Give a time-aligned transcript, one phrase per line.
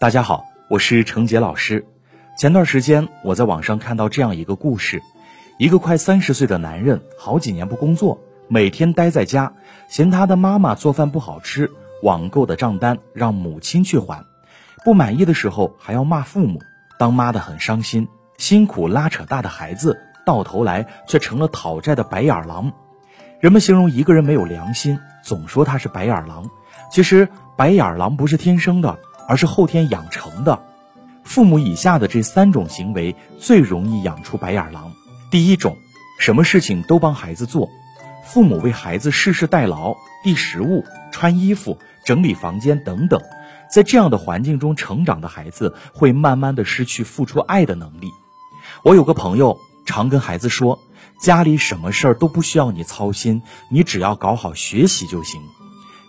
[0.00, 1.84] 大家好，我是程杰老师。
[2.38, 5.02] 前段时间我在网上看到这样一个故事：
[5.58, 9.52] 一个快三十岁的男人，好几年不工作，每天待在家，
[9.88, 11.68] 嫌他的妈妈做饭不好吃，
[12.04, 14.24] 网购的账单让母亲去还，
[14.84, 16.60] 不满意的时候还要骂父母，
[16.96, 18.06] 当妈的很伤心。
[18.36, 22.72] 辛苦拉扯大的孩子，到头来却成了讨债的白眼狼。
[23.40, 26.48] 人们形容一个人没有良心，总说他是白眼狼。
[26.88, 28.96] 其实白眼狼不是天生的。
[29.28, 30.58] 而是后天养成的，
[31.22, 34.90] 父母以下的这三种行为最容易养出白眼狼。
[35.30, 35.76] 第一种，
[36.18, 37.68] 什么事情都帮孩子做，
[38.24, 40.82] 父母为孩子事事代劳，递食物、
[41.12, 43.20] 穿衣服、整理房间等等，
[43.70, 48.10] 在这样的环境中成长的孩子，会慢慢的失去付出爱的能力。
[48.82, 50.78] 我有个朋友常跟孩子说，
[51.20, 55.38] 家里什么事儿都不需要你操心，你只要搞好学习就行。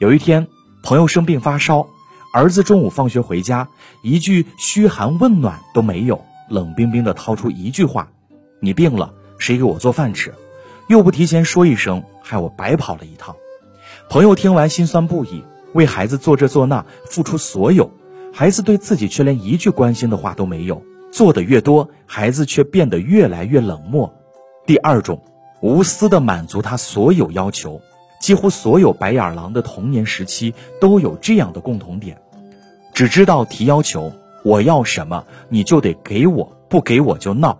[0.00, 0.46] 有一天，
[0.82, 1.88] 朋友生病发烧。
[2.36, 3.66] 儿子中午放学回家，
[4.02, 8.10] 一句嘘寒问暖都没有，冷冰冰的掏出一句话
[8.60, 10.34] ：“你病了，谁给我做饭吃？”
[10.86, 13.34] 又不提前说一声，害我白跑了一趟。
[14.10, 17.90] 朋友听完心酸不已，为孩子做这做那，付出所有，
[18.34, 20.82] 孩子对自己却连一句关心的话都没有。
[21.10, 24.12] 做的越多，孩子却变得越来越冷漠。
[24.66, 25.24] 第二种，
[25.62, 27.80] 无私的满足他所有要求，
[28.20, 32.20] 几乎所有白眼狼的童年时期都有这样的共同点。
[32.96, 34.10] 只知道提要求，
[34.42, 37.58] 我要什么你就得给我，不给我就闹。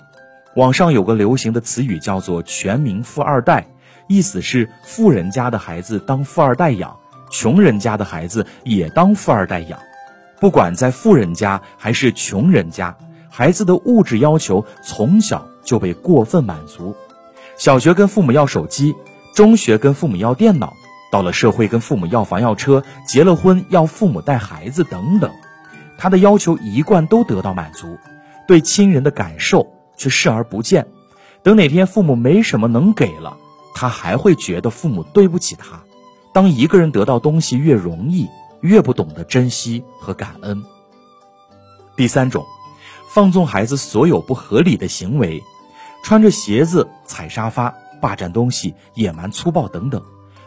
[0.55, 3.67] 网上有个流行的词语叫做“全民富二代”，
[4.09, 6.97] 意思是富人家的孩子当富二代养，
[7.31, 9.79] 穷人家的孩子也当富二代养。
[10.41, 12.97] 不管在富人家还是穷人家，
[13.29, 16.97] 孩子的物质要求从小就被过分满足。
[17.59, 18.95] 小学跟父母要手机，
[19.35, 20.73] 中学跟父母要电脑。
[21.17, 25.33] 到了社会，跟父母要房要车，结了婚要父母带孩子等等，
[25.97, 27.97] 他的要求一贯都得到满足，
[28.47, 30.87] 对亲人的感受却视而不见。
[31.43, 33.35] 等哪天父母没什么能给了，
[33.75, 35.81] 他还会觉得父母对不起他。
[36.35, 38.29] 当一个人得到东西越容易，
[38.61, 40.63] 越不懂得珍惜和感恩。
[41.97, 42.45] 第三种，
[43.09, 45.43] 放纵孩子所有不合理的行为，
[46.05, 50.03] 穿着鞋子踩沙发，霸占东西，野蛮粗暴等等。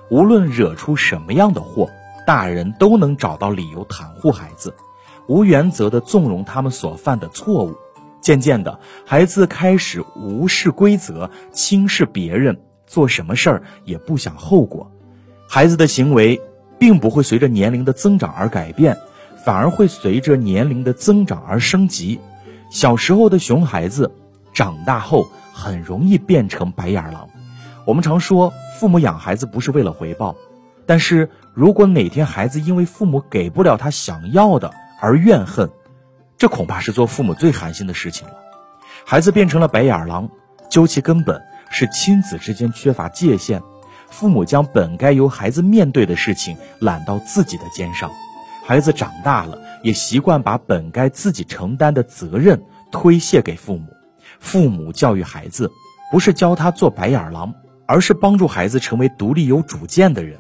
[0.10, 1.88] 无论惹出什么样的祸，
[2.26, 4.74] 大人都能找到理由袒护孩子，
[5.28, 7.76] 无原则的纵容他们所犯的错误。
[8.20, 14.92] 渐渐的，孩子开始无视规则，轻视别人，做什么事儿也不想后果。
[15.48, 16.42] 孩子的行为
[16.80, 18.98] 并不会随着年龄的增长而改变，
[19.46, 22.20] 反而会随着年龄的增长而升级。
[22.72, 24.12] 小时候的熊孩子，
[24.54, 27.29] 长大后很容易变成白眼狼。
[27.90, 30.36] 我们常说，父母养孩子不是为了回报，
[30.86, 35.68] 但是如果哪天孩子因为父母给不了他想要的而怨恨，
[36.38, 38.34] 这恐怕是做父母最寒心的事情了。
[39.04, 40.30] 孩子变成了白眼狼，
[40.70, 41.42] 究其根本
[41.72, 43.60] 是亲子之间缺乏界限，
[44.12, 48.12] 父母将本该由孩子面对的事情揽到自己的肩上，
[48.68, 52.62] 孩子长大了也习惯把本该自己承担的责任
[52.92, 53.88] 推卸给父母。
[54.40, 55.72] 父母教育孩子，
[56.12, 57.52] 不是教他做白眼狼。
[57.90, 60.38] 而是帮助孩子成为独立有主见的人。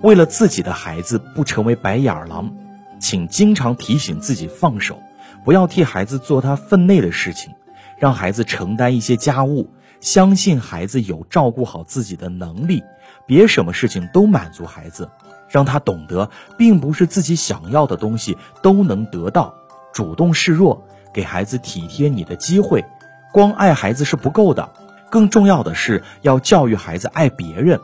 [0.00, 2.50] 为了自己的孩子不成为白眼狼，
[2.98, 4.98] 请经常提醒自己放手，
[5.44, 7.52] 不要替孩子做他分内的事情，
[7.98, 9.68] 让孩子承担一些家务。
[10.00, 12.82] 相信孩子有照顾好自己的能力，
[13.26, 15.10] 别什么事情都满足孩子，
[15.50, 19.52] 让他懂得，并不是自己想要的东西都能得到。
[19.92, 22.82] 主动示弱，给孩子体贴你的机会。
[23.30, 24.72] 光爱孩子是不够的。
[25.10, 27.80] 更重要的是要教育孩子爱别人，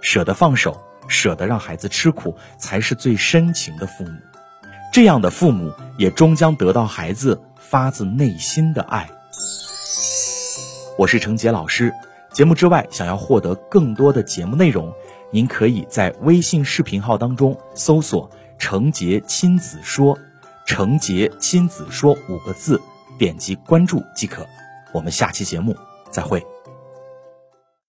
[0.00, 4.12] 舍得放手，舍得让孩子吃苦，才是最深情的父母。
[4.92, 9.10] 这样的父母也终将得到孩子发自内心的爱。
[10.98, 11.92] 我是程杰老师，
[12.32, 14.92] 节目之外想要获得更多的节目内容，
[15.30, 20.18] 您可以在微信视频号当中搜索“程杰亲子说
[20.64, 22.80] ”，“程杰亲子说”五个字，
[23.18, 24.46] 点击关注即可。
[24.92, 25.76] 我们下期节目
[26.10, 26.55] 再会。